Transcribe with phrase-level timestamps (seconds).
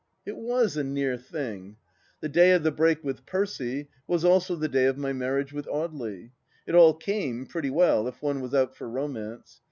[0.25, 1.77] It was a near thing.
[2.21, 5.67] The day of the break with Percy was also the day of my marriage with
[5.67, 6.31] Audely.
[6.65, 9.59] It all" came" pretty well, if one was out for romance.